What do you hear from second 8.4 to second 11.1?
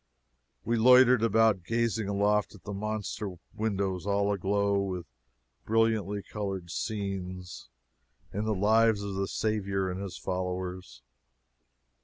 the lives of the Saviour and his followers.